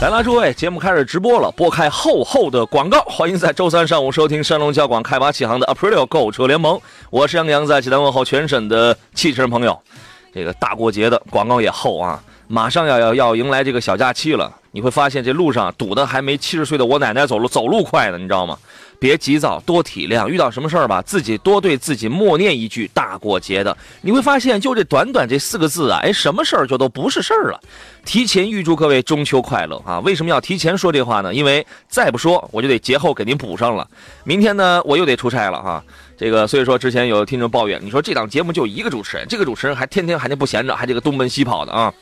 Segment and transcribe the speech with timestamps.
[0.00, 6.80] 来啦，诸位，节目开始直播了，拨开厚厚的广告，欢迎在周三上午收听山东交广开发启航的 Aprilio 购车联盟，
[7.10, 9.76] 我是杨洋，在济南问候全省的汽车人朋友。
[10.32, 18.58] 这个大过节的广告也厚啊，马上要要要迎来这个小假期了，你会发现这路上堵的还没七十岁的我奶奶走路走路快呢，你知道吗？
[18.98, 20.26] 别急躁，多体谅。
[20.26, 27.60] 遇到什么事儿吧，自己多对自己默念一句“大过节的”，你会发现，就这短短这四个字啊，哎，什么事儿就都不是事儿了。
[28.04, 30.00] 提前预祝各位中秋快乐啊！
[30.00, 31.32] 为什么要提前说这话呢？
[31.32, 33.86] 因为再不说，我就得节后给您补上了。
[34.24, 35.84] 明天呢，我又得出差了哈。
[36.16, 41.92] 这个，所以说之前有听众抱怨，你说这档节目就一个主持人，这个主持人还天天还那不闲着，还这个东奔西跑的啊。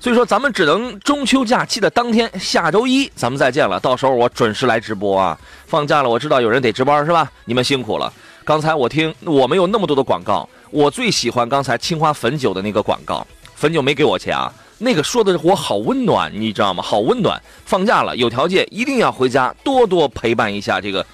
[0.00, 3.80] 所以说，咱们只能中秋假期的当天，下周一咱们再见了。
[3.80, 5.36] 到时候我准时来直播啊！
[5.66, 7.30] 放假了，我知道有人得值班是吧？
[7.44, 8.12] 你们辛苦了。
[8.44, 13.26] 刚才我听我没有那么多的广告，我最喜欢刚才青花汾酒的那个广告。
[13.60, 16.82] 汾酒没给我钱啊，那个说的我好温暖，你知道吗？
[16.82, 17.42] 好温暖。
[17.64, 21.04] 放假了，有条件一定要回家，多多陪伴一下这个。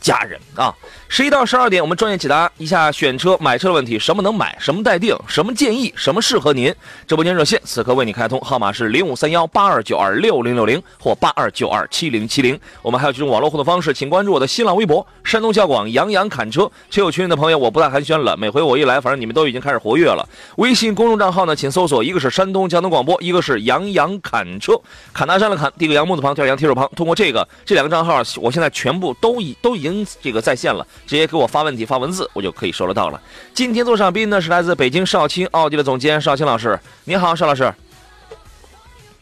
[0.00, 0.74] 家人啊，
[1.12, 6.72] 十一到十二点，我们专业解答一下选车、买车的问题，什么能买，什么待定，什么建议，什么适合您。
[7.04, 12.58] 直播间热线此刻为你开通，号码是零五三幺八二九二六零六零或八二九二七零七零。
[12.80, 16.70] 我们还有几种网络互动方式，请关注我的新浪微博“山东交广杨洋侃车”。
[16.88, 20.24] 车友群里的朋友，我不再寒暄了，每回我一来，反正你们都已经开始活跃了。
[20.58, 24.80] 微信公众账号呢，请搜索一个是山东交通广播，一个是杨洋侃车。
[25.12, 26.88] 侃大山的侃，第一个杨木字旁，第二杨提手旁。
[26.94, 30.06] 通过这个这两个账号，我现在全部都已都已经。
[30.22, 33.20] 这个在线了，直接给我发问题、发文字，我就可以收得到了。
[33.52, 37.72] 今天做上宾呢是来自北京少卿奥迪的总监少卿老师，您好，邵老师。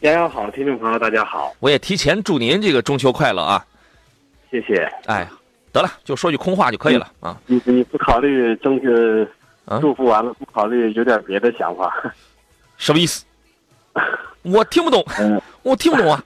[0.01, 3.65] 杨洋好，听众朋友大家好，我也提前祝您这个中秋快乐啊！
[4.49, 4.89] 谢谢。
[5.07, 5.27] 哎，
[5.73, 7.37] 得了，就说句空话就可以了啊。
[7.47, 8.87] 你你不考虑中秋
[9.81, 11.93] 祝福完了，不考虑有点别的想法？
[12.77, 13.25] 什么意思？
[14.43, 15.05] 我听不懂，
[15.63, 16.23] 我听不懂啊！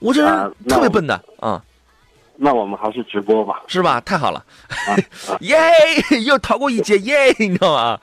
[0.00, 1.62] 我这人特别笨的啊。
[2.40, 4.00] 那我们还是直播吧，是吧？
[4.00, 4.44] 太好了，
[5.42, 5.58] 耶！
[6.24, 7.34] 又逃过一劫，耶！
[7.40, 8.00] 你知道吗？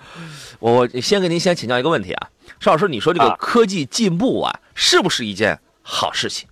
[0.59, 2.29] 我我先跟您先请教一个问题啊，
[2.59, 6.49] 邵老师，你说这个科技进步啊，是不是一件好事情？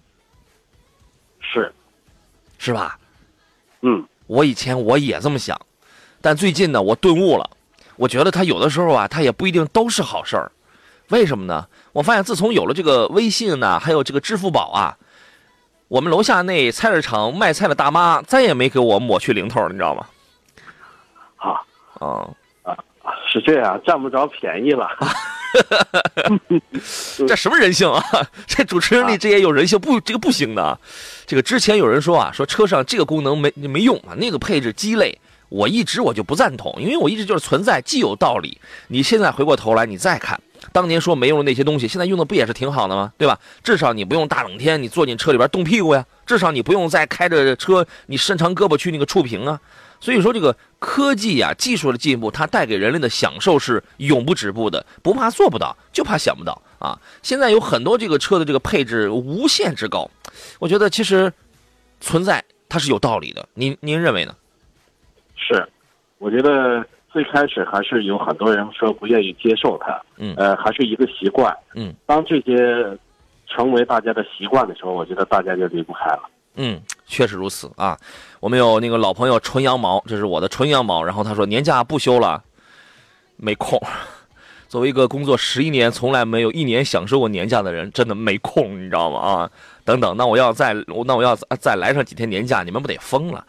[1.42, 1.74] 是，
[2.58, 2.98] 是吧？
[3.82, 5.60] 嗯，我以前我也这么想，
[6.22, 7.50] 但最近呢，我顿悟了，
[7.98, 10.50] 我觉得它有的时候啊，它也不一定都是好事儿。
[11.10, 11.68] 为什么呢？
[11.92, 14.98] 我发现自从有了这个微信呢，还有这个支付宝啊。
[15.94, 20.08] 我们楼下那菜市场卖菜的大妈再也没给我抹去零头，你知道吗？
[21.38, 21.62] 啊，
[22.00, 22.28] 啊
[22.64, 22.76] 啊，
[23.32, 24.90] 是这样，占不着便宜了。
[27.28, 28.04] 这什么人性啊？
[28.48, 30.80] 这主持人里这也有人性，不，这个不行的。
[31.28, 35.16] 这个之前有人说啊，说车上这个功能没没用啊，那个配置鸡肋。
[35.50, 38.58] 我一直我就不赞同，因为我一直就是存在既有道理。
[38.88, 40.42] 你现在回过头来你再看。
[40.72, 43.12] 当年说没用的那些东西，现在用的不也是挺好的吗？
[43.18, 43.40] 对吧？
[43.64, 49.60] 至少你不用大冷天你坐进车里边冻屁股呀，至少你不用再开着车你伸长胳膊去那个触屏啊。
[50.00, 57.00] 所以说这个科技呀，技术的进步，它带给人类的享受是永不止步的，不怕做不到，就怕想不到啊。
[57.22, 60.10] 现在有很多这个车的这个配置无限之高，
[60.60, 61.32] 我觉得其实
[62.02, 63.48] 存在它是有道理的。
[63.54, 64.36] 您您认为呢？
[65.36, 65.68] 是，
[66.18, 66.86] 我觉得。
[67.14, 72.98] 最开始还是有很多人说不愿意接受它，嗯，呃，还是一个习惯，嗯，当这些
[73.48, 76.24] 成为大家的习惯的时候，我觉得大家就离不开了，
[76.56, 77.96] 嗯，确实如此啊。
[78.40, 82.44] 我们有那个老朋友纯羊毛，这是我的纯羊毛，然后他说年假不休了，
[83.38, 83.80] 没空。
[84.68, 89.20] 作为一个工作十一年从来没有一年享受过年假的人，真的没空，你知道吗？
[89.20, 89.52] 啊，
[89.86, 90.74] 等等，那我要再
[91.06, 93.46] 那我要再来上几天年假，你们不得疯了？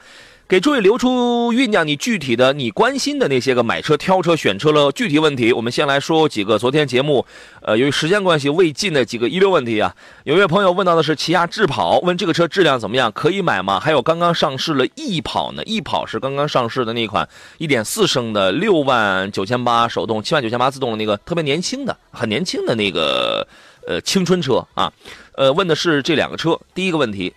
[0.46, 5.50] 给诸位留出酝酿你具体的、你关心的那些个买车、挑车、选车的具体问题。
[5.54, 7.24] 我们先来说几个昨天节目，
[7.62, 9.96] 呃，由于时间关系未尽的几个遗留问题啊。
[10.24, 13.80] 有位朋友问到的是起亚智跑，问这个车质量怎么样，可以买吗？
[13.80, 17.26] 还有刚刚上市了翼跑呢，翼跑是刚刚上市的那款
[17.58, 23.48] 1.4升的六万九千八手动、七万九千八自动的那个特别年轻的、很年轻的那个
[23.86, 24.92] 呃青春车啊。
[25.36, 26.60] 呃，问的是这两个车。
[26.74, 27.32] 第一个问题。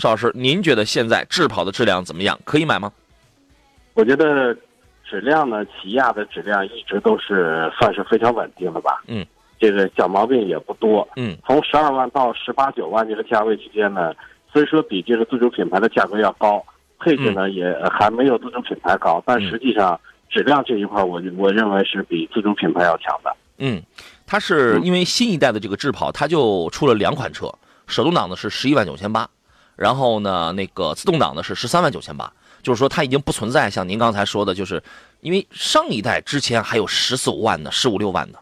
[0.00, 2.38] 邵老师，您觉得现在智跑的质量怎么样？
[2.44, 2.90] 可以买吗？
[3.94, 4.56] 我觉得
[5.04, 9.02] 质量呢，起亚的质量一直都是算是非常稳定的吧。
[9.06, 9.26] 嗯，
[9.58, 11.06] 这个小毛病也不多。
[11.16, 14.14] 嗯，从十二万到十八九万这个价位区间呢，
[14.52, 16.64] 虽说比这个自主品牌的价格要高，
[16.98, 20.00] 配置呢也还没有自主品牌高，但实际上
[20.30, 23.36] 质量这一块，我我认为是比自主品牌要强的。
[23.58, 23.82] 嗯，
[24.26, 27.52] 它是因为新一代的这个智跑，它就出了两款车，
[27.86, 29.28] 手动挡的是十一万九千八，
[29.80, 32.30] 然后呢，那个自动挡的是十三万九千八。
[32.62, 34.82] 就是说，它已经不存在像您刚才说的，就是
[35.22, 38.38] 因为上一代之前还有十四五万的、十五六万的，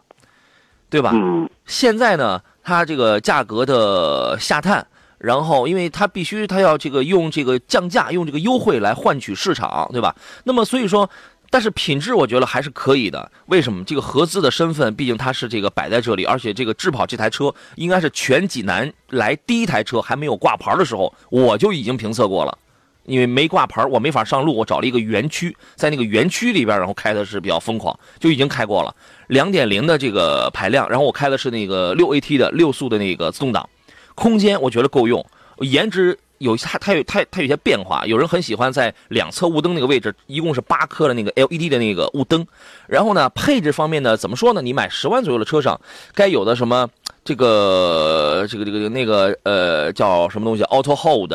[0.89, 1.11] 对吧？
[1.13, 1.49] 嗯。
[1.65, 4.85] 现在呢，它这个价格的下探，
[5.17, 10.13] 然后因为它必须它要这个用这个降价、用这个优惠来换取市场，对吧？
[10.43, 11.09] 那么所以说，
[11.49, 13.31] 但是品质我觉得还是可以的。
[13.47, 13.83] 为什么？
[13.83, 22.57] 这个合资的身份，毕竟它是这个摆在这里，而且这个智跑这台车应该是全济南来第一台车，还没有挂牌的时候，我就已经评测过了。
[23.05, 24.55] 因为没挂牌，我没法上路。
[24.55, 28.95] 我找了一个园区，在那个园区里边，然后开的是比较疯狂，就已经开过了
[29.29, 30.87] 两点零的这个排量。
[30.87, 33.67] 然后我开的是那个六 AT 的六速的那个自动挡，
[34.13, 35.25] 空间我觉得够用，
[35.61, 38.05] 颜值有它它有它它有些变化。
[38.05, 42.45] 有人很喜欢在两侧雾灯那个位置，一共是八颗的那个 LED 的那个雾灯。
[42.87, 44.61] 然后呢，配置方面呢，怎么说呢？
[44.61, 45.79] 你买十万左右的车上，
[46.13, 46.89] 该有的什么
[47.23, 51.33] 这个这个这个那个呃叫什么东西？Auto Hold。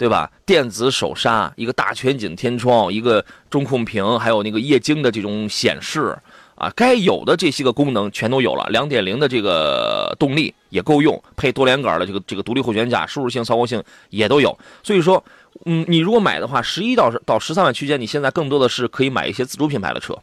[0.00, 0.32] 对吧？
[0.46, 6.16] 电子手刹，一个大全景天窗，一个中控屏，还有那个液晶的这种显示，
[6.60, 8.66] 啊，该有的这些个功能全都有了。
[8.68, 14.54] 两点零的这个动力也够用，配多连杆的这个这个独立后悬架，舒适性、操控性也都有。
[14.82, 15.24] 所以说，
[15.64, 20.14] 嗯，你如果买的话，十一到到十三万区间，你现在更多的是可以买一些自主品牌的车，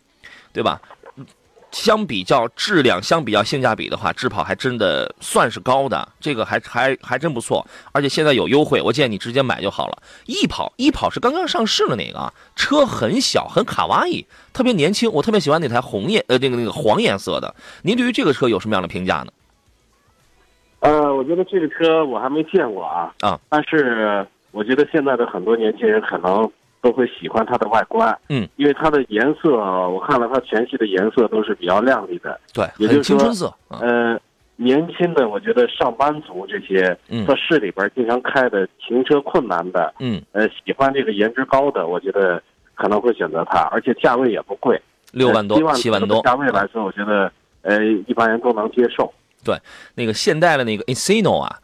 [0.54, 0.80] 对吧？
[1.78, 7.66] 相比较质量，相比较性价比的话，智跑还真的算是高的，这个还还还真不错。
[7.92, 10.02] 而且现在有优惠，我建议你直接买就好了。
[10.26, 15.10] 易跑，易跑是刚刚上市的那个啊，车很小，很卡哇伊，特别年轻。
[15.12, 17.54] 我特别喜欢那台红颜呃那个那个黄颜色的。
[17.84, 19.32] 您对于这个车有什么样的评价呢？
[20.80, 26.52] 呃，我觉得这个车我还没见过啊啊，但是我觉得现在的很多年轻人可能。
[26.82, 33.54] 都会喜欢它的外观，嗯，因为它的颜色，我看了它全系的颜色都是比较亮丽的，对，也就是青春色。
[33.70, 34.20] 呃，
[34.56, 36.98] 年轻的，我觉得上班族这些
[37.28, 42.42] 在市里边经常开的，停车困难的，嗯，呃，喜欢这个颜值高的，我觉得
[42.76, 44.80] 可能会选择它，而且价位也不贵，
[45.12, 46.22] 六万多，七万多。
[46.22, 47.32] 价位来说，我觉得
[47.64, 49.12] 呃，一般人都能接受。
[49.44, 49.58] 对，
[49.96, 51.58] 那个现代的那个 Insino 啊。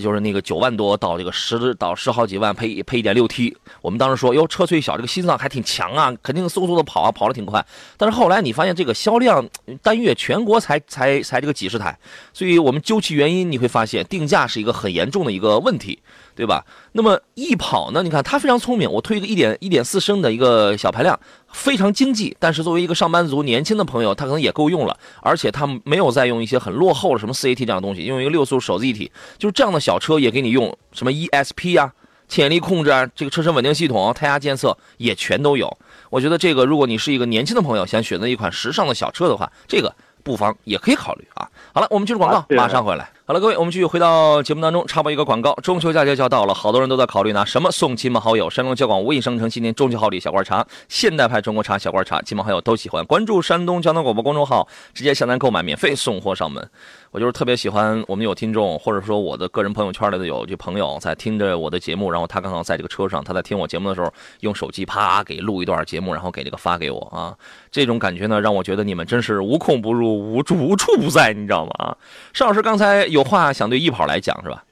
[0.00, 7.64] 就是那个九万多到这个十到十好几万配配一点六 T，我们当时说哟车虽小，这个心脏还挺强啊，肯定嗖嗖的跑啊，跑得挺快。
[7.96, 9.48] 但是后来你发现这个销量
[9.82, 11.98] 单月全国才才才这个几十台，
[12.32, 15.98] 所以我们究其原因，你会发现定价是一个很严重的一个问题。
[16.38, 16.64] 对吧？
[16.92, 18.00] 那么易跑呢？
[18.00, 21.18] 你看它非常聪明，我推一个一点一点四升的一个小排量，
[21.50, 22.36] 非常经济。
[22.38, 24.96] 但是作为一个上班族、年轻的朋友，他可能也够用了。
[25.20, 31.92] 而且他没有再用一些很落后的什么四 AT 这样的东西，用一个六速手自一体，就是这样的小车也给你用什么 ESP 啊、
[32.28, 35.76] 牵引力控制啊、这个车身稳定系统、胎压监测也全都有。
[36.08, 39.92] 我觉得这个，如果你是一个年轻的朋友，想选择一款时尚的小车的话，这个。
[40.24, 41.48] 不妨也可以考虑啊。
[41.72, 43.10] 好了，我们进入广告，马上回来。
[43.24, 45.52] 好了，各位，我们继续回到节目当中，插播一个广告。
[45.62, 48.48] 中秋佳节就要到了，好多人都在考虑拿什么送亲朋好友。
[48.48, 53.04] 山东交广无印商城新年中秋好礼小罐茶，现代派中国茶小罐茶，亲朋好友都喜欢。
[53.04, 56.70] 关注山东交通广播公众号，直接下单购买，免费送货上门。
[57.10, 67.34] 我就是特别喜欢我们有听众，或者说我的个人朋友圈里的有这朋友在听着我的节目，然后他刚好在这个车上，他在听我节目的时候，用手机啪给录一段节目，然后给这个发给我啊。
[67.70, 71.72] 这种感觉呢，让我觉得你们真是无孔不入，无处无处不在，你知道吗？
[71.78, 71.96] 啊，
[72.34, 74.62] 邵老师刚才有话想对易跑来讲是吧？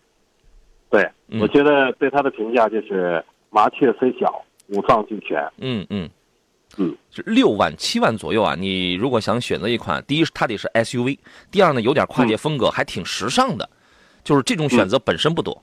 [0.91, 5.43] 对，我觉得对他的评价就是麻雀虽小，五脏俱全。
[5.59, 6.09] 嗯嗯。
[6.79, 8.55] 嗯，是六万七万左右啊！
[8.55, 11.19] 你如果想选择一款，第一它得是 SUV，
[11.51, 13.67] 第二呢有点跨界风格，还挺时尚的，
[14.23, 15.63] 就是这种选择本身不多，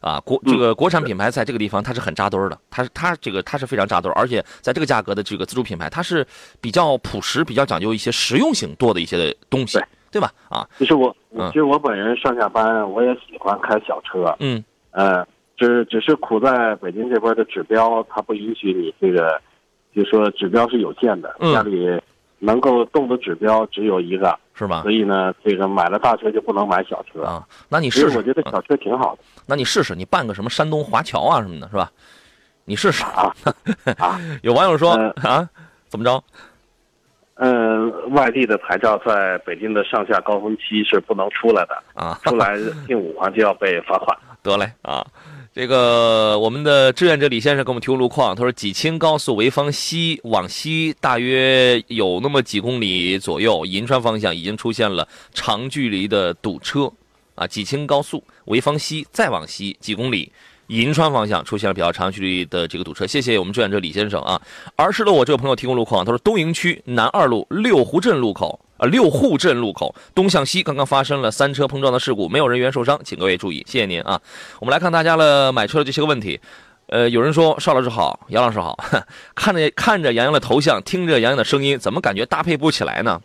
[0.00, 6.24] 啊，国这个国产品牌在这个地方它是很扎堆儿的，它是它这个它是非常扎堆儿，而且在这个价格的这个自主品牌，它是
[6.60, 9.80] 比较朴实、比较讲究一些实用性多的一些东西，
[10.12, 10.32] 对吧？
[10.48, 11.16] 啊，其实我
[11.48, 19.42] 其实我本人上下班我也喜欢开小车，嗯，呃，只只是苦在北京这边的指标，它不允许你这个。
[19.94, 22.00] 就说指标是有限的，家里
[22.38, 24.82] 能够动的指标只有一个，是吧？
[24.82, 27.46] 所以呢，这个买了大车就不能买小车啊。
[27.68, 29.22] 那你试试，我觉得小车挺好的。
[29.46, 31.90] 那你试试，你办个什么山东华侨啊什么的，是吧？
[32.66, 33.34] 你试试啊
[33.98, 34.18] 啊！
[34.42, 35.48] 有网友说啊，
[35.88, 36.22] 怎么着？
[37.36, 44.16] 嗯，外地的牌照在北京的上下高峰期是不能出来的啊，出来进五环就要被罚款。
[44.42, 45.04] 得嘞啊。
[45.54, 56.90] 这个我们的志愿者李先生给我们提供路况，他说济青高速潍坊西往西大约有那么几公里左右，银川方向已经出现了长距离的堵车，
[57.36, 60.32] 啊，济青高速潍坊西再往西几公里，
[60.66, 63.06] 银川方向出现了比较长距离的这个堵车。
[63.06, 64.42] 谢谢我们志愿者李先生啊。
[64.74, 68.58] 儿时的我这个朋友提供路况，他说东营区南二路六湖镇路口。
[68.84, 74.20] 啊，六户镇路口东向西刚刚发生了三车碰撞的事故，没有人员受伤，请各位注意，谢谢您啊。
[74.60, 76.38] 我们来看大家了买车的这些个问题。
[76.88, 78.76] 呃，有人说邵老师好，杨老师好，
[79.34, 83.20] 看着看着杨洋的头像，听着杨洋的声音，怎么感觉搭配不起来呢？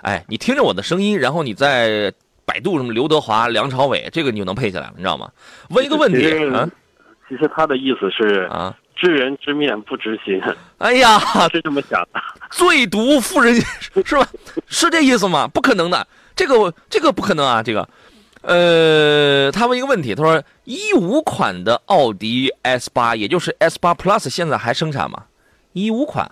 [0.00, 2.10] 哎，你听着我的声音，然后你在
[2.46, 5.30] 百度什么刘德华、梁朝伟，这个你就能配起来了，你知道吗？
[5.70, 6.66] 问一个问题啊，
[7.28, 8.74] 其实他的意思是啊。
[8.96, 10.42] 知人知面不知心，
[10.78, 11.18] 哎呀，
[11.52, 12.20] 是这么想的。
[12.50, 13.54] 最毒妇人
[14.04, 14.26] 是吧？
[14.66, 15.46] 是这意思吗？
[15.46, 17.62] 不可能的，这个这个不可能啊！
[17.62, 17.88] 这个，
[18.42, 25.24] 呃，他问一个问题，他说一五款的奥迪 S 八，也就是 S 八 Plus，现在还生产吗？
[25.72, 26.30] 一五款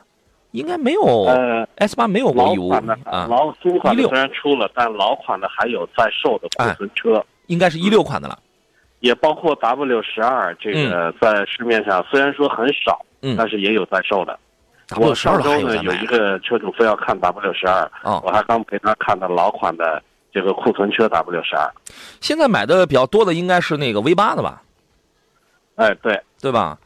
[0.53, 3.27] 应该没有，呃，S 八没有过一五的啊。
[3.29, 8.39] 老新款虽然出了，但老款的还有在售的库存车，应该是一六款的了。
[9.05, 14.39] 也包括 W 十二，这个在市面上虽然说很少，嗯，但是也有在售的。
[14.97, 21.71] 我上周呢有一个车主非要看 W 十二，我还刚陪他看的老款的这个库存车 W 十二。
[22.23, 24.63] 现在买的比较多的应该是那个 V 八的吧？
[25.75, 26.79] 哎，对，对吧？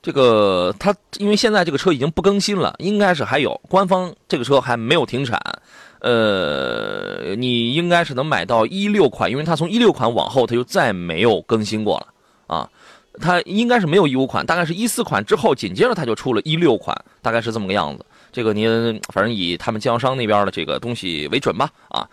[0.00, 5.40] 这个它因为现在这个车已经不更新了，应该是还有官方这个车还没有停产。
[6.04, 12.06] 呃，你应该是能买到一六款，因为它从一六款往后，它就再没有更新过了
[12.46, 12.68] 啊。
[13.22, 18.04] 它应该是没有一五款，大概是一四款之后，紧接着它就出了一六款，大概是这么个样子。
[18.32, 22.06] 这个您反正以他们经销商那边的这个东西为准吧啊。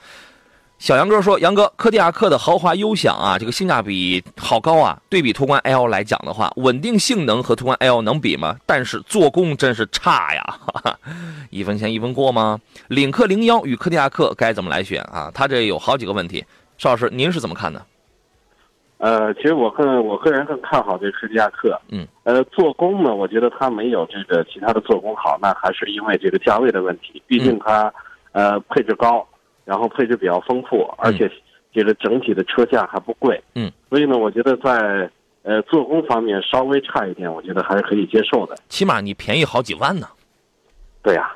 [0.82, 5.00] 小杨哥说：“杨哥，柯迪亚克的豪华优享啊，这个性价比好高啊！
[5.10, 8.56] 对比途观 L 来讲的话，稳定性能和途观 L 能比吗？
[8.66, 10.42] 但是做工真是差呀，
[10.74, 11.00] 哈哈
[11.52, 12.60] 一分钱一分货吗？
[12.88, 15.30] 领克零幺与柯迪亚克该怎么来选啊？
[15.36, 16.44] 他这有好几个问题，
[16.80, 17.86] 邵老师您是怎么看的？
[18.98, 27.94] 呃，其实我更我个人更看好这柯迪亚克，嗯，呃，做工呢，我觉得它没有这个其他的做工好，那还是因为这个价位的问题，毕竟它
[28.32, 29.24] 呃配置高。”
[29.66, 31.32] 然后配置比较丰富，而且
[31.74, 35.10] 这个整体的车价还不贵，嗯，所以呢，我觉得在
[35.44, 38.56] 呃做工方面稍微差一点，我觉得还是可以接受的。
[38.70, 40.08] 起码你便宜好几万呢。
[41.02, 41.32] 对呀，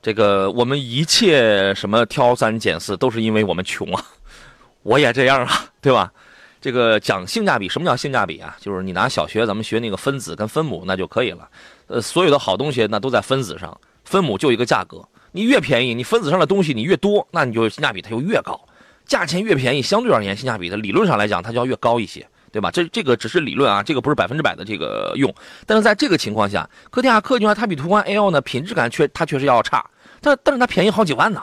[0.00, 4.04] 这个我们一切什么挑三拣四，都是因为我们穷啊。
[4.82, 6.12] 我也这样啊，对吧？
[6.60, 8.56] 这个讲性价比，什么叫性价比啊？
[8.60, 11.48] 就是你拿小学咱们学那个分子跟分母那就可以了。
[11.88, 15.04] 呃，所有的好东西那都在分子上，分母就一个价格。
[15.32, 18.60] 你越便宜，你分子上的东西你越多，那你就性价比它就越高。
[19.04, 22.70] 价钱越便宜，相对而言性价比的理论上来讲，它就要越高一些，对吧？
[22.70, 25.34] 这这个只是理论啊，这个不是百分之百的这个用。
[25.66, 29.84] 但是在这个情况下，科迪亚克你说它比途观 L 呢品质感确它确实要差，
[30.20, 31.42] 但但是它便宜好几万呢。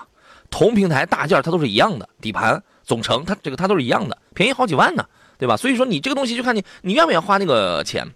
[0.50, 5.06] 同平台大件它都是一样的，底盘总成它这个它都是一样的，便宜好几万呢，
[5.38, 5.58] 对吧？
[5.58, 8.08] 所以说你这个东西就看你你愿不愿意花那个钱，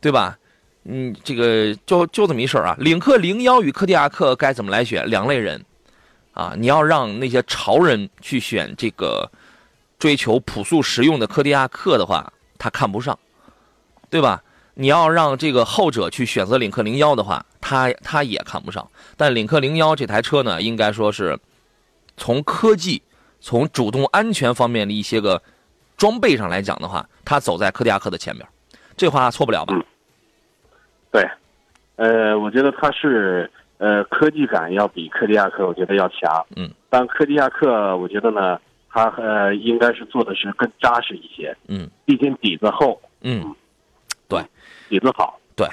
[0.00, 0.38] 对吧？
[0.84, 2.76] 嗯，这个就就这么一事儿啊。
[2.78, 5.08] 领克零幺与柯迪亚克该怎么来选？
[5.08, 5.64] 两类人，
[6.32, 9.30] 啊，你要让那些潮人去选这个
[9.98, 13.18] 追求朴素实用的柯迪亚克的话，他看不上，
[14.10, 14.42] 对吧？
[14.76, 18.90] 你要让这个后者去选择领克零幺的话，他他也看不上。
[19.16, 21.38] 但领克零幺这台车呢，应该说是
[22.16, 23.00] 从科技、
[23.40, 25.40] 从主动安全方面的一些个
[25.96, 28.44] 装备上来讲的话，它走在柯迪亚克的前面，
[28.96, 29.74] 这话错不了吧？
[31.14, 31.24] 对，
[31.94, 38.58] 呃，我觉得它是呃科技感要比科迪亚克我觉得要强，嗯，但科迪亚克我觉得呢，
[38.90, 43.54] 它呃应该是做的是更扎实一些，嗯，毕竟底子厚，嗯，
[44.26, 44.40] 对，
[44.88, 45.68] 底子好，对，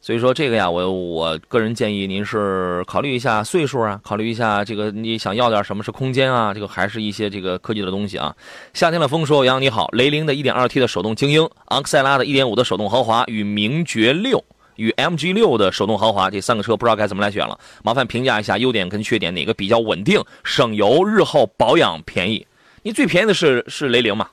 [0.00, 8.34] 所以说这个呀，我我个人建议您是考虑一下岁数啊，考虑一下这个你想要点什么是空间啊，这个还是一些这个科技的东西啊。
[8.74, 14.44] 夏天的风说杨你好，雷凌的 1.2T 的手动精英，昂克赛拉的1.5的手动豪华与名爵六。
[14.76, 22.46] 与 MG 六的手动豪华这三个车不知道该怎么来选了，麻烦评价一下优点跟缺点，哪个比较稳定、省油、日后保养便宜？
[22.82, 24.30] 你最便宜的是是雷凌嘛，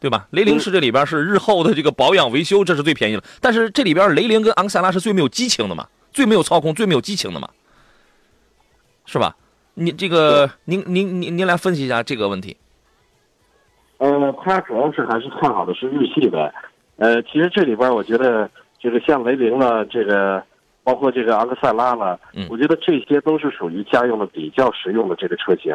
[0.00, 0.26] 对吧？
[0.30, 3.22] 雷凌是这里边是日后的这个保养维修，这是最便宜的。
[3.40, 7.50] 但是这里边雷凌跟昂克赛拉是最没有激情的嘛，最没有操控、最没有激情的嘛，
[9.04, 9.36] 是吧？
[9.74, 12.56] 你这个您您您您来分析一下这个问题。
[13.98, 16.52] 呃，它主要是还是看好的是日系的，
[16.96, 18.50] 呃，其实这里边我觉得。
[18.84, 20.42] 这个像雷凌了，这个
[20.82, 25.74] 包括这个昂克赛拉了，我觉得这些都是属于家用的比较实用的这个车型。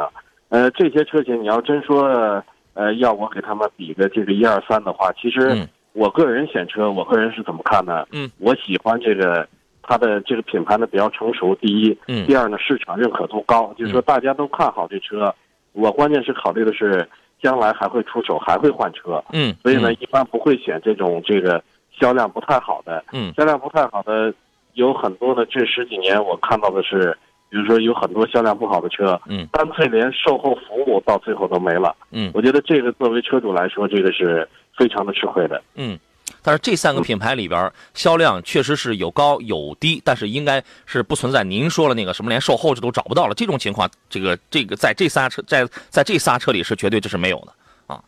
[0.49, 2.43] 呃，这些车型你要真说
[2.75, 5.67] 呃，要我给他们比个这个一二三的话，其实嗯。
[5.93, 8.05] 我个人选车，我个人是怎么看呢？
[8.11, 9.45] 嗯，我喜欢这个
[9.81, 12.27] 它的这个品牌呢比较成熟，第一，嗯。
[12.27, 15.33] 第二呢市场认可度高，就是说大家都看好这车。
[15.73, 17.09] 我关键是考虑的是
[17.41, 21.61] 将来还会出手，还会换车，嗯，所以呢，一般不会选这种这个
[21.99, 23.03] 销量不太好的。
[23.11, 24.33] 嗯销量不太好的
[24.73, 27.17] 有很多的，这十几年我看到的是，
[27.49, 31.95] 比如说有很多销量不好的车，嗯，干脆连售后服务到最后都没了。
[32.11, 35.61] 嗯我觉得这个作为车主来说，这个是非常的吃亏的。
[35.75, 35.99] 嗯，
[36.41, 47.53] 但是这三个品牌里边销量确实是有高有低，但是应该是不存在您说了那个什么连售后这都找不到了这种情况，这个这个在这仨车在在这仨车里是绝对这是没有的
[47.87, 48.01] 啊。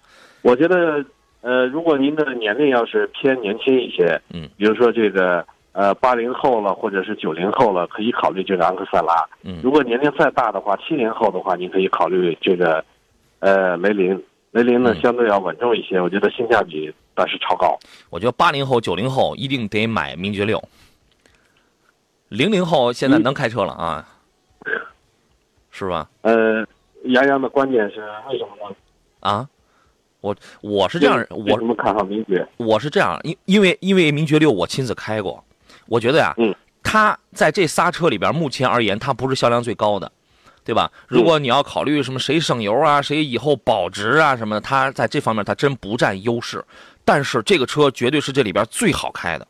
[0.44, 1.04] 我觉得，
[1.42, 9.28] 呃，如果您的年龄要是偏年轻一些，嗯，比如说这个呃八零后了，或者是九零后了，可以考虑这个昂克赛拉。
[9.44, 12.84] 嗯如果年龄再大的话，七零后的话，您可以考虑这个
[13.40, 14.24] 呃雷凌。
[14.52, 17.80] 雷凌呢嗯相对要稳重一些，我觉得性价比但是超高。
[18.10, 20.62] 我觉得八零后九零后一定得买名爵六，
[22.28, 24.06] 零零后现在能开车了啊，
[25.70, 26.10] 是吧？
[26.24, 26.68] 呃，
[27.06, 28.76] 杨洋的观点是为什么呢？
[29.22, 29.48] 啊，
[30.22, 32.48] 我我是这样，我什么看好名爵？
[32.58, 35.44] 我是这样，因因为因为名爵六我亲自开过，
[35.88, 40.12] 我觉得呀，嗯，它在这仨车里边，目前而言，它不是销量最高的，
[40.64, 40.92] 对吧？
[41.08, 46.64] 如果你要考虑什么谁省油啊，谁以后保值啊什么的，它在这方面它真不占优势。
[47.04, 49.48] 但是这个车绝对是这里边最好开的。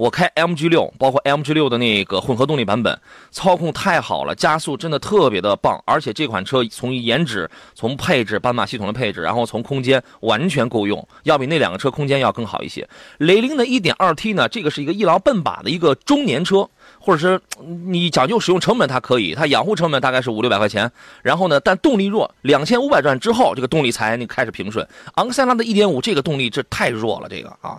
[0.00, 2.98] 我开 MG 六，包括 MG 六的那个混合动力版本，
[3.30, 12.88] 操控太好了，加速真的特别的棒，而且这款车从颜值、从配置、斑马系统的配置，然后从空间完全够用，要比那两个车空间要更好一些。
[13.18, 16.66] 雷凌的 1.2T 呢，这个是一个一劳奔把的一个中年车，
[16.98, 20.90] 或者是你讲究使用成本它可以，它养护成本大概是五六百块钱，
[21.22, 24.88] 然后呢，但动力弱，两千五百转之后，这个动力才那开始平顺。
[25.16, 27.78] 昂克赛拉的一点五这个动力这太弱了，这个啊。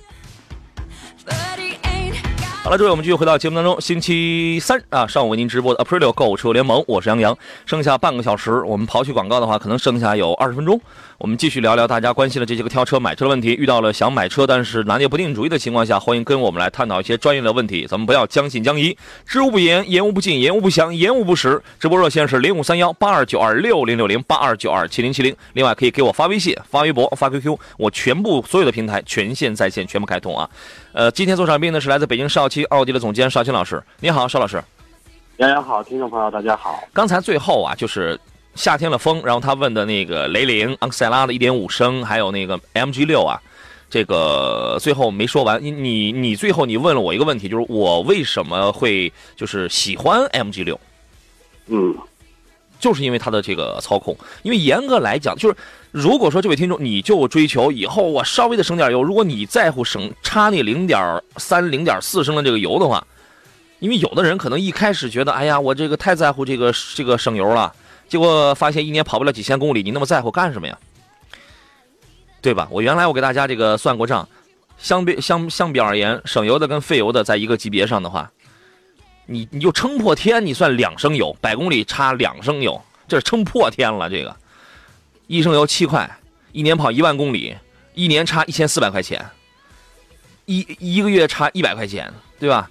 [2.63, 3.81] 好了，诸位，我们继续回到节目当中。
[3.81, 7.35] 星期三啊，上午为您直播的 Aprilio 购车联盟，我是杨洋。
[7.65, 10.79] 剩下半个小时，我们刨去广告的话，可能剩下有二十分钟。
[11.17, 13.49] 我们继续聊聊大家关心的这些个挑车、买车的问题。
[13.49, 17.87] 遇到了想买车但是拿捏不定主意的情况下，欢迎跟我们来探讨一些专业的问题。
[17.87, 21.59] 咱们不要将信将疑，知无不言，言无不尽，言无不详，言无不实。
[21.79, 25.35] 直播热线是零五三幺八二九二六零六零八二九二七零七零。
[25.53, 30.47] 另外可以给我发微信、发微博、发 QQ，我全部所有的平台全线在线，全部开通啊。
[30.93, 34.61] 呃，今天做场宾呢是来自北京少奇奥迪的总监邵青老师，你好，邵老师。
[35.37, 36.83] 杨洋好，听众朋友大家好。
[36.91, 38.19] 刚才最后啊，就是
[38.55, 43.39] 夏天的风，然后他问的那个雷凌、昂克赛拉的1.5升，还有那个 MG 六啊，
[43.89, 45.63] 这个最后没说完。
[45.63, 50.77] 你你你最后你问了我一个问题，就是我为什么会就是喜欢 MG 六，
[51.67, 51.95] 嗯，
[52.81, 54.13] 就是因为它的这个操控。
[54.43, 55.55] 因为严格来讲，就是
[55.91, 60.99] 如果说这位听众你就追求以后我稍微的省点油，如果你在乎省差那零点
[61.37, 63.05] 三、零点四升的这个油的话，
[63.79, 67.73] 因为有的人可能一开始觉得，哎呀，我这个太在乎这个这个省油了，
[68.09, 70.77] 结果发现一年跑不了几千公里，你那么在乎干什么呀？
[72.41, 72.67] 对吧？
[72.71, 74.27] 我原来我给大家这个算过账，
[74.79, 78.31] 相比相相比而言，省油的跟费油的在一个级别上的话，
[79.31, 84.09] 你你就撑破天，你算两升油，百公里差两升油，这是撑破天了。
[84.09, 84.35] 这个
[85.27, 86.17] 一升油七块，
[86.51, 87.55] 一年跑一万公里，
[87.93, 89.25] 一年差一千四百块钱，
[90.45, 92.69] 一一个月差一百块钱，对吧？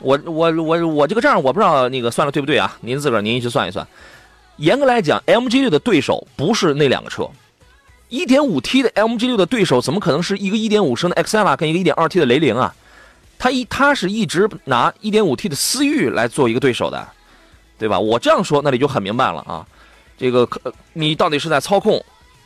[0.00, 2.76] 我我我我这个账我不知道那个算的对不对啊？
[2.80, 3.86] 您自个儿您去算一算。
[4.56, 7.28] 严格来讲，MG 六的对手不是那两个车
[8.08, 12.74] ，1.5T 的 MG 六的对手怎么可能是一个1.5升的 X L A 跟一个 1.2T 的雷凌啊？
[13.40, 17.08] 他一他是一直拿 1.5T 的思域来做一个对手的，
[17.78, 17.98] 对吧？
[17.98, 19.66] 我这样说，那你就很明白了啊。
[20.18, 20.46] 这个
[20.92, 22.04] 你到底是在操控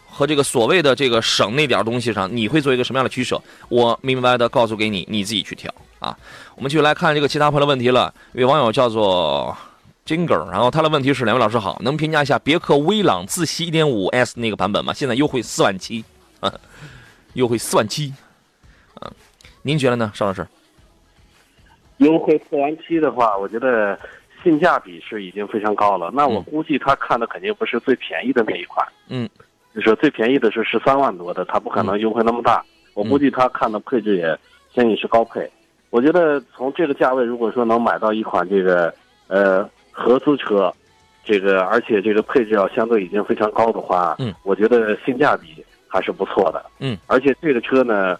[0.09, 3.42] 和这个所谓的这个省那点东西上，你会做一个什么样的取舍？
[3.68, 6.16] 我明白的告诉给你，你自己去挑啊。
[6.54, 8.14] 我们继续来看这个其他朋友的问题了。
[8.33, 9.57] 一位网友叫做
[10.07, 14.94] Jinger，然后他的问题是：两位老师好，能评价一下别克威朗自吸 1.5S 那个版本吗？
[14.94, 16.04] 现在优惠四万七，
[16.38, 16.54] 啊，
[17.33, 18.14] 优惠四万七，
[19.00, 19.11] 啊，
[19.62, 20.46] 您觉得呢，邵老师？
[21.98, 23.98] 优惠四万七的话，我觉得
[24.42, 26.11] 性价比是已经非常高了。
[26.12, 29.28] 那我估计他看的肯定不是最便宜的那一款，嗯，
[29.74, 32.64] 就是最便宜的是十三万多的，他不可能优惠那么大。
[32.94, 34.38] 我估计他看的配置也
[34.72, 35.48] 相应是高配。
[35.90, 38.92] 我觉得从这个价位，如果说能买到一款这个
[39.28, 40.72] 呃合资车，
[41.24, 48.18] 这个而且这个配置要相对已经非常高的话，嗯，我觉得性价比还是不错的，嗯，而且这个车呢，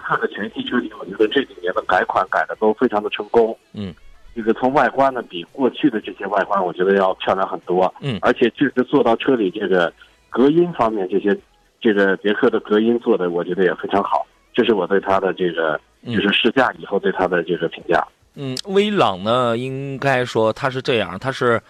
[0.00, 3.94] 克的全系车型，我觉得这几年的改款改的都非常的成功，嗯，
[4.34, 9.92] 这个从外观呢，比过去的这些外观，我觉得要漂亮很多，嗯而且确实做到车里这个
[10.28, 11.36] 隔音方面，这些
[11.80, 18.06] 这个别克的隔音做的，我觉得也非常好，这是我对它的这个嗯就是试驾以后对它的这个评价。
[18.34, 21.60] 嗯，威朗呢，应该说它是这样，它是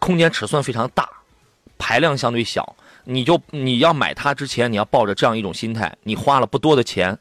[0.00, 1.08] 空间尺寸非常大，
[1.78, 2.74] 排量相对小。
[3.04, 7.18] 你就你要买它之前，你要抱着这样一种心态，你花了不多的钱，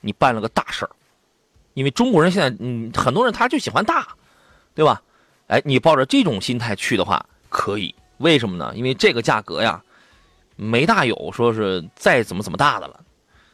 [0.00, 0.90] 你办了个大事儿。
[1.74, 4.08] 因为中国人现在，嗯，很多人他就喜欢大，
[4.74, 5.00] 对吧？
[5.46, 7.94] 哎，你抱着这种心态去的话，可以。
[8.18, 8.72] 为什么呢？
[8.74, 9.82] 因为这个价格呀，
[10.56, 13.00] 没大有说是再怎么怎么大的了。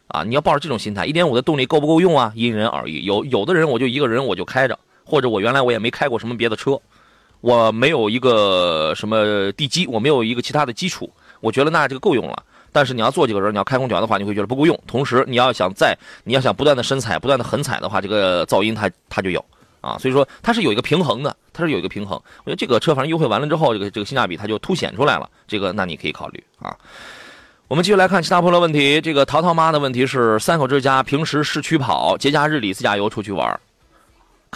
[0.09, 2.33] 啊，你要抱着这种心态，一点五的动力够不够用啊？
[2.35, 3.05] 因人而异。
[3.05, 6.81] 有有的人我就一个人我就开着，或者我原来我也没开过什么别的车，
[7.41, 12.43] 我没有一个什么地基，我没有一个其他的基础，我觉得那这个够用了。
[12.77, 14.79] 但是你要坐几个人，你要开空调的话，你会觉得不够用。
[14.87, 19.43] 同时，你要想在你要想不断的深踩，不断的狠踩的话，这个噪音它它就有
[19.81, 19.97] 啊。
[19.99, 22.21] 所以说它是有一个平衡的，它是有一个平衡。
[22.45, 25.27] 我觉得这个车反正优惠完了之后，这个这个性价比它就凸显出来了。
[25.49, 26.77] 这个那你可以考虑啊。
[27.69, 29.01] 我们继续来看其他朋友问题。
[29.01, 33.59] 这个淘淘妈的问题是：三口之家平时市区跑，节假日里自驾游出去玩，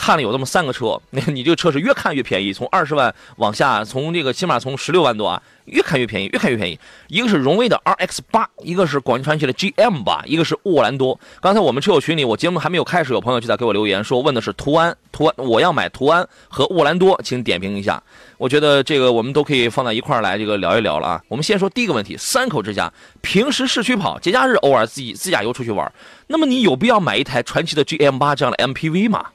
[0.00, 6.80] 看了有这么三个车，那 你这个车是越看越便宜，从二十万往下，从这个起码从十六万多啊，越看越便宜，越看越便宜。
[7.08, 11.20] 一个是荣威的 RX 八，一个是广汽传祺的 GM 八，一个是沃兰多。
[11.42, 18.02] 刚才我们车友群里，我节目还没有开始，有朋友就在给我留言说，问的是途安，途安我要买途安和沃兰多，请点评一下。
[18.38, 21.22] 我觉得这个我们都可以放在一块儿来这个聊一聊了啊。
[21.28, 25.92] 我们先说第一个问题，三口之家平时市区跑，节假日偶尔自己自驾游出去玩，
[26.28, 29.26] 那么你有必要买一台传祺的 GM 八这样的 MPV 吗？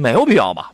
[0.00, 0.72] 没有必要吧？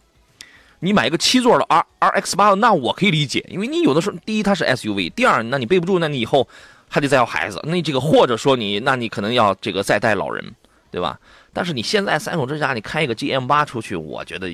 [0.79, 6.47] 你买一个七座的 R R X 八，那我可以理解，因为你有的时候，第一它是 SUV，第二，那你备不住，那你以后
[6.89, 10.55] 还得再要孩子，那这个或者说你，那你可能要这个再带老人，
[10.91, 11.19] 对吧？
[11.53, 14.51] 但是你现在三口之家，你开一个 GM 八出去，我觉得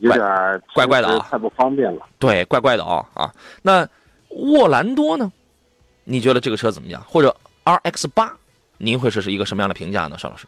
[0.00, 2.04] 有点怪怪的啊太不方便了。
[2.18, 3.32] 对，怪怪的啊啊。
[3.62, 3.88] 那
[4.30, 5.32] 沃兰多呢？
[6.02, 7.00] 你觉得这个车怎么样？
[7.06, 8.36] 或者 RX 八，
[8.78, 10.18] 您会是是一个什么样的评价呢？
[10.18, 10.46] 邵老师？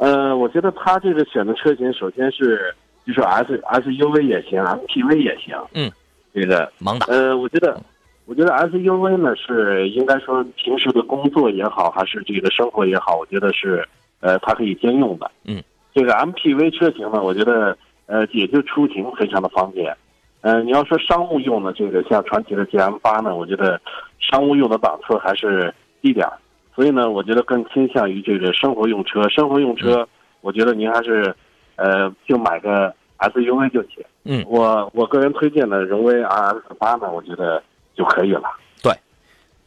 [0.00, 2.74] 呃，我觉得他这个选的车型，首先是
[3.06, 5.54] 就是 S SUV 也行，MPV 也行。
[5.74, 5.92] 嗯，
[6.32, 7.04] 这个盲打。
[7.12, 7.78] 呃，我觉得，
[8.24, 13.86] 我觉得 SUV 呢是应该说平时的工作也好，还是这个生活也好，我觉得是
[14.20, 15.30] 呃它可以兼用的。
[15.44, 19.94] 嗯，这个 MPV 车型呢，我觉得呃也就出行非常的方便。
[20.40, 23.78] 呃，你要说商务用的这个像传祺的 GM 八呢，我觉得
[24.18, 26.32] 商务用的档次还是低点儿，
[26.80, 29.28] 所以呢，我觉得更倾向于这个生活用车。
[29.28, 30.08] 生活用车，
[30.40, 31.36] 我觉得您还是
[31.76, 34.02] 呃就买个 SUV 就行。
[34.24, 37.62] 嗯我我个人推荐的荣威 RX 八呢，我觉得
[37.94, 38.44] 就可以了。
[38.82, 38.94] 对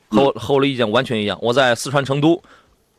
[0.10, 1.38] 和我和我的意见完全一样。
[1.40, 2.42] 我在四川成都，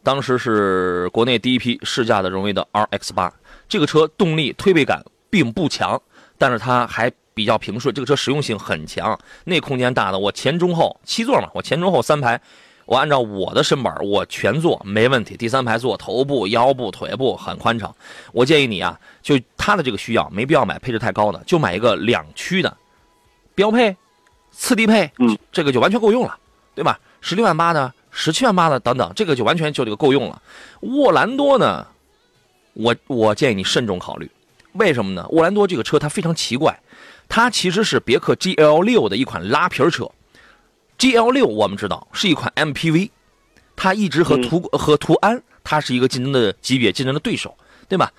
[0.04, 3.32] 当时是国内第一批试驾的荣威的 RX 八，
[3.68, 6.00] 这个车动力推背感并不强，
[6.38, 12.40] 但是它还比较平顺，这个车实用性很强，内空间大的，我前中后七座嘛，我前中后三排。
[12.86, 15.36] 我按照我的身板，我全坐没问题。
[15.36, 17.94] 第三排坐头部、腰部、腿部很宽敞。
[18.32, 22.76] 我建议你啊，就它的这个需要，没必要买配置太高的，就买一个两驱的
[23.54, 23.96] 标配、
[24.50, 26.36] 次低配，嗯，这个就完全够用了，
[26.74, 27.00] 对吧？
[27.20, 30.42] 十六万八的、十七万八的等等，这个就完全就这个够用了。
[30.80, 31.86] 沃兰多呢，
[32.74, 34.30] 我我建议你慎重考虑，
[34.72, 35.26] 为什么呢？
[35.30, 36.78] 沃兰多这个车它非常奇怪，
[37.28, 40.10] 它其实是别克 GL 六的一款拉皮儿车。
[40.98, 43.10] GL 六我们知道是一款 MPV，
[43.76, 47.56] 它一直和途、和途安它是一个竞争的级别、竞争的对手，
[47.88, 48.12] 对吧？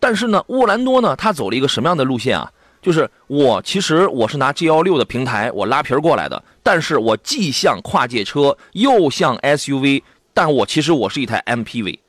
[0.00, 2.50] 但是呢，沃兰多呢，它走了一个什么样的路线啊？
[2.80, 10.02] 就是我其实我是拿 GL 六的平台我拉皮儿过来的，但是我既像跨界车又像 SUV，
[10.34, 12.00] 但我其实我是一台 MPV，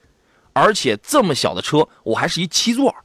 [0.54, 2.96] 而且这么小的车我还是一七座，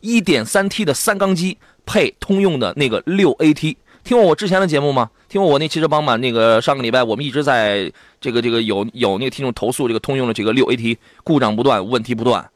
[0.00, 3.76] 一点三 T 的三缸机配通用的那个六 AT。
[4.08, 5.10] 听过我之前的节目吗？
[5.28, 6.16] 听过我那汽车帮嘛？
[6.16, 7.92] 那个上个礼拜我们一直在
[8.22, 12.48] 这个这个有有那个听众投诉这个通用的这个六 AT 故障不断，问题不断，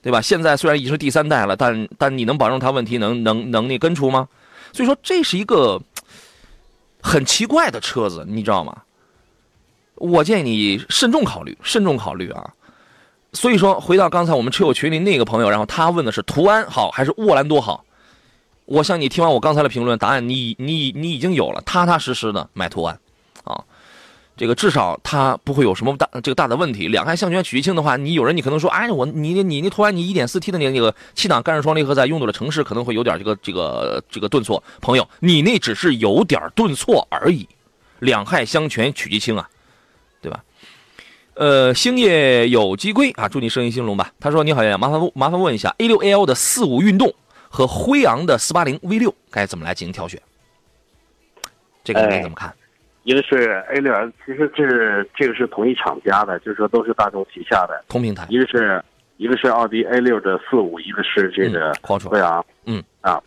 [0.00, 0.22] 对吧？
[0.22, 4.28] 现在虽然已经是第三代了，但但你能保证它问题能能能那根除吗？
[4.72, 5.82] 所以说这是一个
[7.02, 8.82] 很奇怪的车子，你知道吗？
[9.96, 12.48] 我建议你慎重考虑，慎重考虑啊。
[13.32, 17.84] 所以说，回到刚才我们车友群里那个朋友，然后他问的是途安好还是沃兰多好？
[18.64, 22.98] 我想你听完我刚才的评论，答案你你你已经有了，踏踏实实的买途安，
[23.44, 23.62] 啊，
[24.36, 26.88] 这个至少它不会有什么大这个大的问题。
[26.88, 37.48] 两害相权取其轻的话，你有人你可能说，哎，我你你那途安你一点四 T 的那那个气囊干式双离合在拥堵的城市可能会有点这个这个这个顿挫，朋友，你那只是有点顿挫而已，
[37.98, 39.48] 两害相权取其轻啊，
[40.20, 40.42] 对吧？
[41.34, 44.12] 呃，星夜有机龟啊，祝你生意兴隆吧。
[44.20, 47.12] 他说：“你好呀，麻烦麻烦问一下，A 六 AL 的四五运动
[47.52, 50.18] 和辉昂的四八零 V 六该怎么来进行挑选？
[51.84, 52.50] 这个该怎么看？
[53.02, 58.24] 一个是 A 六 L，其实这这个是同一厂家的，就是说都是大众旗下的同平台。
[58.30, 58.82] 一个是
[59.18, 61.74] 一个是奥迪 A 六的四五，一个是这个
[62.08, 62.42] 辉昂。
[62.64, 63.20] 嗯啊，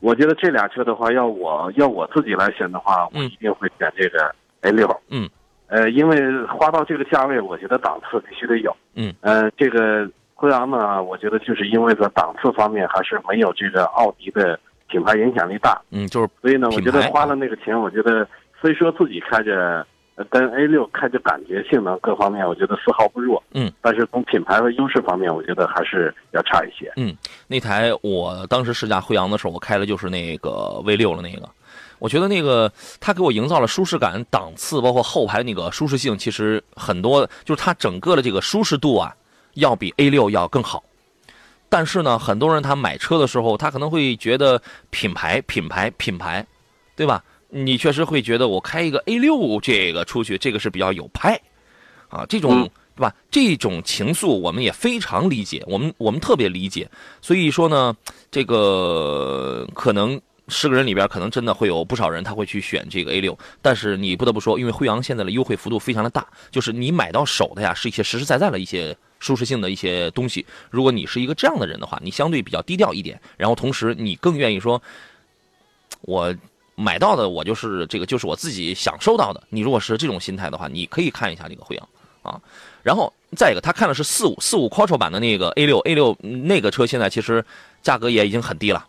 [0.00, 5.00] 我觉得这俩车的话，要我要我自己来选的话，我一定会选这个 A 六。
[5.08, 5.26] 嗯。
[5.68, 8.76] 呃，因为花到这个价位，我觉得档次必须得有。
[8.94, 10.06] 嗯，呃，这个
[10.42, 15.80] 辉昂呢，我觉得就是因为在档次方面还是没有这个奥迪的品牌影响力大。
[15.90, 18.26] 嗯，就是所以呢，我觉得花了那个钱，我觉得
[18.60, 19.86] 虽说自己开着
[20.28, 23.40] 跟 A 六开着感觉性能各方面，我觉得丝毫不弱。
[23.54, 26.92] 嗯，但是从品牌和优势方面，我觉得还是要差一些。
[26.96, 31.48] 嗯，那台我当时试驾辉昂的时候，我开的就是那个 V 六了那个。
[32.00, 39.14] 我觉得那个它给我营造了舒适感、档次，包括后排那个舒适性，其实很多就是它整个的这个舒适度啊，
[39.54, 40.82] 要比 A 六要更好。
[41.68, 44.60] 但是呢，很多人他买车的时候，他可能会觉得
[44.90, 46.46] 品牌、品牌、品牌，
[46.94, 47.24] 对吧？
[47.48, 51.40] 你确实会觉得我开一个 A 六这个出去，这个是比较有派
[52.08, 53.14] 啊，这种对吧？
[53.30, 56.90] 这种情愫我们也非常理解，我们我们特别理解。
[57.20, 57.96] 所以说呢，
[58.30, 60.20] 这个可能。
[60.48, 70.44] 十个人里边可能真的会有不少人他会去选这个 A 六，但是你不得不说，因为辉昂现在的优惠幅度非常的大，就是你买到手的呀是一些实实在在的一些舒适性的一些东西。
[70.68, 74.82] 如果你是一个这样的人的话，你相对比较低调一点，然后同时你更愿意说，
[76.00, 76.34] 我
[76.74, 79.42] 买到的我就是这个就是我自己享受到的。
[79.48, 81.88] 你如果是这种心态的话，你可以看一下这个辉昂
[82.22, 82.40] 啊。
[82.82, 87.44] 然后再一个，他看的是四五四五 Quattro 版的那个 A 六 A 六那个车，现在其实
[87.80, 88.84] 价格也已经很低了。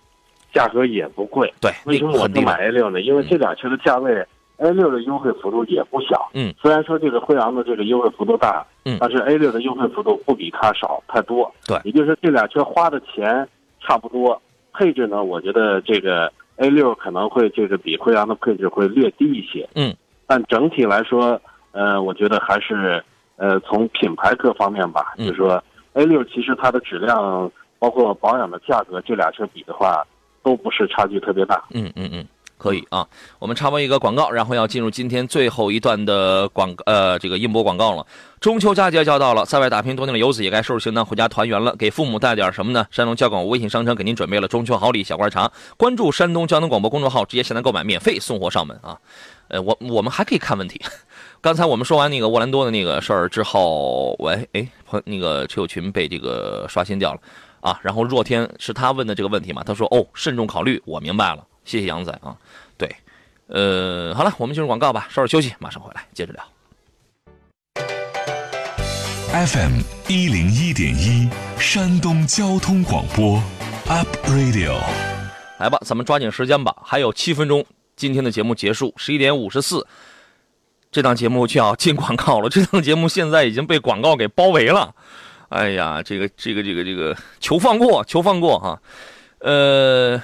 [0.54, 3.02] 价格也不贵，对，为什么我不买 A 六呢？
[3.02, 4.24] 因为这俩车的价位
[4.58, 6.30] ，A 六的优惠幅度也不小。
[6.36, 11.52] 嗯，虽然说这个辉昂的这个优惠幅度大，嗯，但是 A 六的优惠幅度不比它少太多。
[11.66, 13.48] 对，也就是说这俩车花的钱
[13.82, 14.40] 差不多，
[14.74, 19.68] 配置呢，我觉得这个 A 六可能会这个比辉昂的配置会略低一些。
[19.74, 19.96] 嗯，
[20.28, 23.04] 但整体来说，呃，我觉得还是
[23.38, 25.62] 呃从品牌各方面吧，就是说
[25.94, 30.06] A 六其实它的质量包括保养的价格，这俩车比的话。
[30.44, 31.64] 都不是差距特别大。
[31.72, 32.26] 嗯嗯嗯，
[32.58, 33.08] 可以啊。
[33.40, 38.06] 我们插播一个广告，然后要进入今天最后一段的广呃这个音播广告了。
[38.40, 41.74] 中秋佳节就要到了，在外打拼多年的游子也该收拾行囊回家团圆了。
[41.78, 42.86] 给父母带点什么呢？
[42.92, 45.50] 山东交广微信商城给您准备了中秋好礼小罐茶。
[45.78, 48.98] 关注山东交通广播公众号，直接下单购买，免费送货上门啊。
[49.48, 50.82] 呃，我我们还可以看问题。
[51.40, 57.20] 刚才我们说完那个沃兰多的那个事儿之后，喂，哎，朋那个车友群被这个刷新掉了。
[57.64, 59.64] 啊，然后若天是他问的这个问题嘛？
[59.64, 62.36] 他说：“哦，慎重考虑，我明白了，谢谢杨仔啊。”
[62.78, 62.94] 对，
[63.48, 66.44] 呃，好了，我们进入广告吧，稍事休息，马上回来接着聊。
[69.32, 73.42] FM 一零一点一，山东交通广播
[73.88, 74.76] ，Up Radio。
[75.58, 79.88] 来吧，咱们抓紧时间吧，还有七分钟，今天的节目结束，十一点五十四，
[80.92, 82.50] 这档节目就要进广告了。
[82.50, 84.94] 这档节目现在已经被广告给包围了。
[85.54, 88.82] 哎呀，这个这个这个这个，求放过，求放过哈。
[89.38, 90.20] 呃，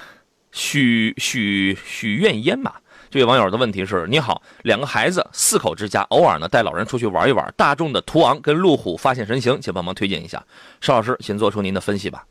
[0.51, 2.81] 许许许愿烟吧。
[3.11, 7.53] 这位网友的问题是：你好，两个孩子，四口之家，偶尔呢带老人出去玩一玩。
[7.55, 10.43] 大众的途昂跟路虎发现神行，请帮忙推荐一下。
[10.81, 12.25] 邵老师，请做出您的分析吧。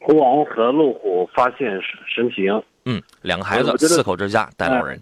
[0.00, 1.80] 途昂和路虎发现
[2.12, 2.60] 神行。
[2.86, 5.00] 嗯，两个孩子，四口之家带老人。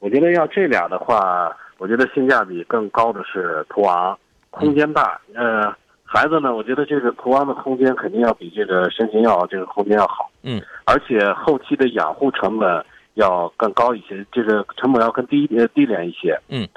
[0.00, 4.18] 我觉得要这俩的话，我觉得性价比更高的是途昂。
[4.58, 5.72] 空间大，呃，
[6.04, 16.68] 孩子呢，我觉得这个途昂的空间肯定要比这个神行要这个空间要好，嗯，而且后期的养护成本要更高一些，这个成本要更低呃低廉一些，嗯，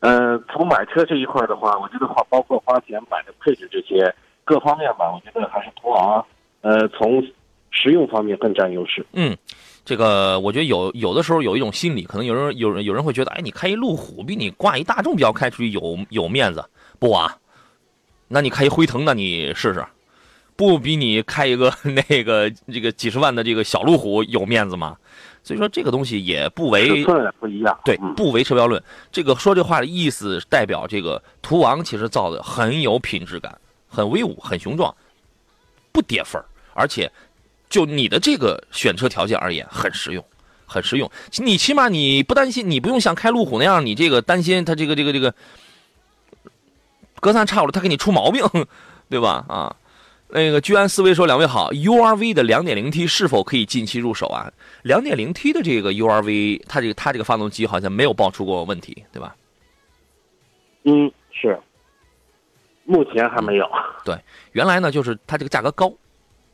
[0.00, 6.24] 呃，从买车这一块的话，我觉得话包括花钱买的配置这些各方面吧，我觉得还是途昂，
[6.60, 7.22] 呃，从
[7.70, 9.36] 实用方面更占优势，嗯。
[9.84, 16.64] 这个我觉得有有的时候有一种心理，可能有人有人有人会觉得，哎，你开一路虎比你挂一大众标开出去有有面子
[17.02, 17.36] 不啊？
[18.28, 19.84] 那你开一辉腾，那你试试，
[20.54, 24.96] 不比你开一个 那个这个几十万的这个小路虎有面子吗？
[25.42, 27.04] 所以说这个东西也不为
[27.40, 28.80] 不一样，对，不为车标论。
[29.10, 34.94] 这个说这话的意思代表这个途昂其实造的很有品质感，很威武，很雄壮，
[35.90, 36.40] 不跌分
[36.72, 37.10] 而且。
[37.68, 40.22] 就你的这个选车条件而言，很实用，
[40.66, 41.10] 很实用。
[41.38, 45.34] 你起码你不担心，你不用像开路虎那样，你这个担心它这个这个这个
[47.22, 48.44] 隔三差五的他给你出毛病，
[49.08, 49.44] 对吧？
[49.48, 49.76] 啊，
[50.26, 54.50] 那个居安思危说，两位好，URV 的 2.0T 是否可以近期入手啊
[54.82, 59.36] ？2.0T 的这个 URV，它这个它这个发动机好像没有爆出过问题，对吧？
[60.82, 61.56] 嗯，是，
[62.84, 63.70] 目前还没有。
[64.04, 64.18] 对，
[64.50, 65.94] 原来呢就是它这个价格高，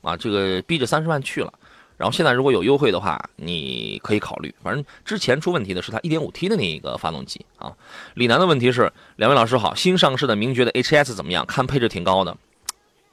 [0.02, 1.50] 啊，这个逼着三十万去了，
[1.98, 4.54] 然后现在如果有优惠的话，你可以考虑。
[4.62, 7.70] 反正之前出问题的是它 1.5T 的那一个发动机啊。
[8.14, 11.44] 李楠的问题是，两位老师好，新上市的名爵的 HS 怎么样？
[11.44, 12.34] 看配置挺高的。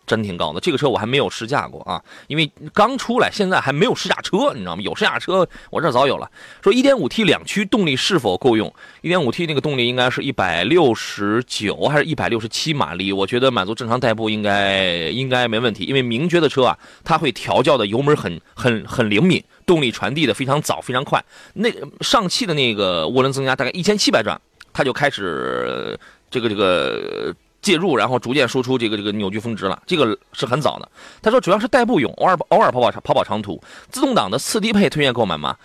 [0.05, 4.81] 真挺高的，这个车我还没有试驾过啊，因为刚出来，现在还没有试驾车，你知道吗？
[4.81, 6.29] 有试驾车，我这早有了。
[6.61, 13.11] 说 1.5T 两驱动力是否够用？1.5T 那个动力应该是一百六十九还是一百六十七马力？
[13.11, 21.23] 我觉得满足正常代步应该应该没问题，因为名爵的车啊，它会调教的油门很很很灵敏，动力传递的非常早非常快。
[21.53, 21.69] 那
[22.01, 24.39] 上汽的那个涡轮增压大概一千七百转，
[24.71, 25.97] 它就开始
[26.29, 27.35] 这个这个。
[27.65, 30.87] 介入，然后逐渐输出这个这个扭矩峰值了，这个是很早的。
[31.19, 33.59] 他说主要是代步用，偶尔偶尔跑跑跑跑长途。
[33.89, 35.57] 自动挡的次低配推荐购买吗？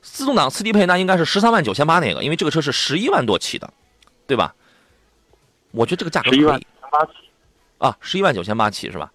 [0.00, 3.68] 自动挡次低配那应该是十三万九千八那个，因为这个车是十一万多起的，
[4.24, 4.54] 对吧？
[5.72, 6.38] 我觉得这个价格可以。
[6.38, 6.60] 十一万
[6.92, 7.12] 八起
[7.78, 9.10] 啊，十一万九千八起是吧？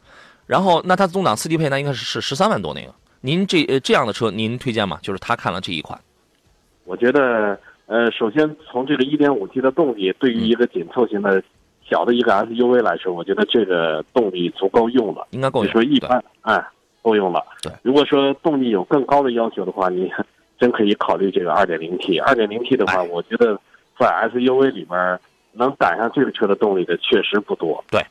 [0.45, 2.93] 然后那它自动挡次低配那应该是是十三万多那个。
[3.21, 4.99] 您这呃这样的车您推荐吗？
[5.01, 5.97] 就是他看了这一款。
[6.83, 11.41] 我觉得呃，首先从这个一点五 T 的动力，对于一个紧凑型的。
[11.91, 15.73] 小的一个 SUV 来说，我觉得这个动力足够用了，应该够用。
[15.73, 16.65] 说一般，哎，
[17.01, 17.43] 够用了。
[17.61, 20.09] 对，如果说动力有更高的要求的话，你
[20.57, 22.23] 真可以考虑这个 2.0T。
[22.23, 23.59] 2.0T 的话，我觉得
[23.99, 25.19] 在 SUV 里边
[25.51, 27.83] 能赶上这个车的动力的确实不多。
[27.91, 28.01] 对，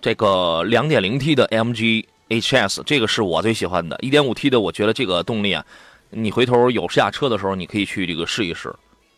[0.00, 3.94] 这个 2.0T 的 MG HS 这个是我最喜欢的。
[3.98, 5.62] 1.5T 的，我觉得这个动力啊，
[6.08, 8.72] 你回头有试驾车的时候，你可以去这个试一试。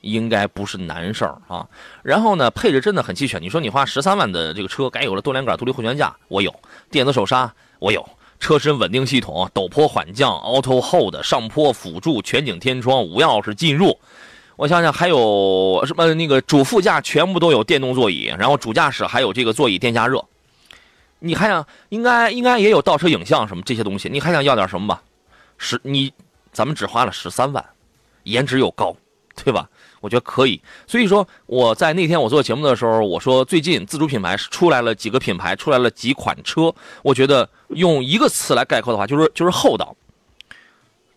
[0.05, 1.67] 应该不是难事儿啊，
[2.03, 3.41] 然后呢，配置真的很齐全。
[3.41, 6.51] 你说你花十三万的这个车，该有了多连杆独立后悬架，我有；
[6.91, 8.03] 电子手刹，我有；
[8.39, 13.99] 车身稳定系统、陡坡缓降、Auto Hold、上坡辅助、全景天窗、无钥匙进入。
[14.57, 16.13] 我想想，还有什么？
[16.15, 20.25] 那个主副驾全部都有电动座椅，然后主驾驶还有这个座椅电加热。
[21.19, 24.09] 你还想，应该应该也有倒车影像什么这些东西。
[24.09, 25.03] 你还想要点什么吧？
[25.57, 26.13] 十你，
[26.53, 27.65] 咱们只花了十三万，
[28.25, 28.95] 颜值又高，
[29.43, 29.69] 对吧？
[30.05, 39.97] 我觉得可以，所以说我在那天我做节目的时候，我说最近自主品牌出来了几个品牌，出来了几款车，我觉得用一个词来概括的话，就是就是厚道。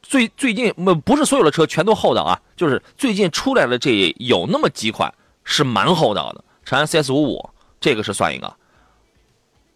[0.01, 7.49] 最最近不不是所有的车全都厚道啊，就是最近出来的这有那么几款是蛮厚道的，长安 CS 五五
[7.81, 8.55] 这个是算一个，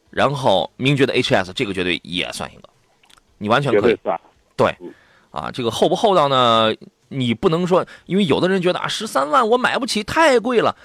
[0.10, 2.70] 然后名爵的 HS 这个绝对也算一个，
[3.38, 4.00] 你完全可以
[4.56, 4.74] 对，
[5.32, 6.74] 啊，这个厚不厚道呢？
[7.12, 10.76] 你不能说，因为有的人觉得啊，十三万我买不起，太贵了。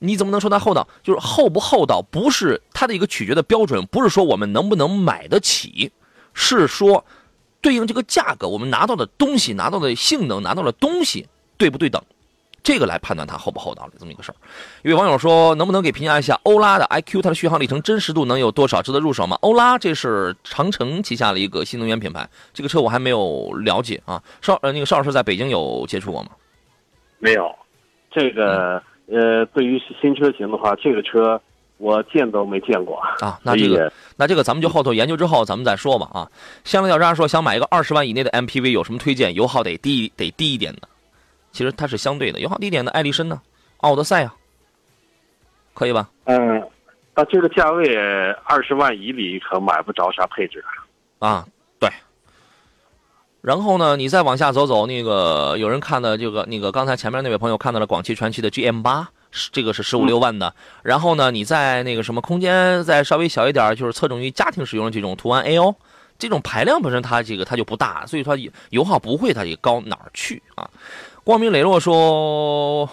[0.00, 0.88] 你怎么能说它厚道？
[1.02, 5.92] 就是厚不厚道，不是它的一个取决的标准，不是说我们能不能买得起，
[6.32, 7.04] 是说
[7.60, 11.26] 对应这个价格，我们拿到的东西、拿到的性能、拿到的东西
[11.56, 12.02] 对不对等。
[12.68, 14.34] 这个来判断它厚不厚道的这么一个事儿。
[14.82, 17.22] 一位网友说：“能不能给评价一下欧拉的 iQ？
[17.22, 18.82] 它的续航里程、真实度能有多少？
[18.82, 24.22] 值得入手吗？”欧拉这是长城旗下的一个新能源品牌，这个车我还没有了解啊。
[24.42, 26.28] 邵呃，那个邵老师在北京有接触过吗？
[27.18, 27.50] 没有。
[28.10, 31.40] 这个呃，对于新车型的话，这个车
[31.78, 33.40] 我见都没见过啊。
[33.42, 36.30] 那这个那这个咱们就后头研究之后咱们再说吧啊。
[36.64, 39.34] 香料小渣说想买一个二十万以内的 MPV，有什么推荐？
[39.34, 40.82] 油耗得低得低一点的。
[41.58, 43.42] 其实它是相对的，油耗低点的艾力绅呢，
[43.78, 44.32] 奥德赛啊，
[45.74, 46.08] 可以吧？
[46.26, 46.62] 嗯，
[47.16, 47.96] 那这个价位
[48.44, 50.64] 二十万以里可买不着啥配置
[51.18, 51.44] 啊。
[51.80, 51.90] 对。
[53.40, 59.08] 然后呢，你再往下走走，那个有人看到这个那个，刚才前面那位朋友看到了广汽传祺的 GM 八，
[59.50, 60.54] 这个是十五六万的。
[60.84, 65.74] 然后呢，你在那个什么空间再稍微小一点，就是侧重于家庭使用的这种途安 A O，，
[66.20, 68.36] 这种排量本身它这个它就不大，所以说
[68.70, 70.70] 油耗不会它也高哪儿去啊。
[71.28, 72.88] 光明磊落说：“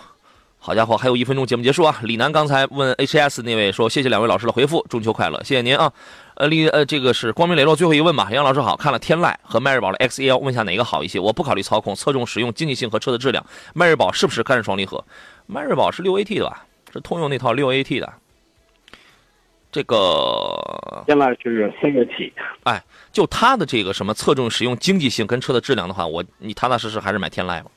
[0.60, 5.90] 好家伙，还有一分钟节目结束啊！”李楠刚才问 HS 那位说：“谢谢两位老师的回复，中秋快乐，谢谢您啊。”
[6.36, 8.28] 呃，李呃，这个是光明磊落最后一问吧？
[8.34, 11.18] 杨老师好，看了天籁和迈锐宝的 XL，问下哪个好一些？
[11.18, 13.42] 我不考虑操控，侧重使用经济性和车的质量。
[13.74, 15.02] 迈锐宝是不是干式双离合？
[15.46, 16.66] 迈锐宝是六 AT 的吧？
[16.92, 18.14] 是通用那套六 AT 的。
[19.72, 22.34] 这个天籁是三 AT。
[22.64, 22.84] 哎，
[23.14, 27.72] 就它的这个什么侧重使用经济性跟车的质量的话，我你踏踏实实还是买天籁吧。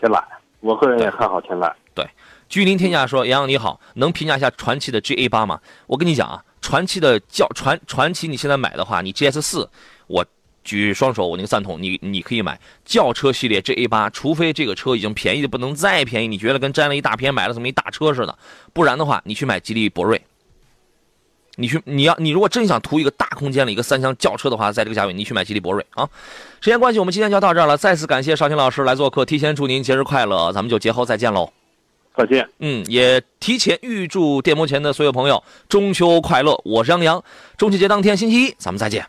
[0.00, 0.22] 天籁，
[0.60, 1.72] 我个人也看好天籁。
[1.94, 2.08] 对，
[2.48, 9.68] 居临天下说：“杨洋你好，能评价一下传祺的 GA 八吗？”我跟你讲啊，传祺的轿传传祺，你现在买的话，你 GS 四，
[10.06, 10.24] 我
[10.62, 18.38] 举双手，我那个赞同，你你可以买轿车系列 GA 八，除非这个车已经便宜的不能再便宜，你觉得跟占了一大便宜，买了这么一大车似的，
[18.72, 20.22] 不然的话，你去买吉利博瑞。
[21.60, 26.08] 你去，你要你如果真想图一个大空间的一个三厢轿车的话，在这个价位，你去买吉利博瑞啊。
[26.60, 27.76] 时间关系，我们今天就要到这儿了。
[27.76, 31.50] 再次感谢邵青老师来做客，提前祝您节日快乐，咱们就节后再见喽。
[32.16, 32.48] 再见。
[32.60, 36.60] 嗯，也提前预祝电摩前的所有朋友中秋快乐。
[36.64, 37.22] 我是杨洋，
[37.56, 39.04] 中秋节当天星期一，咱们再见。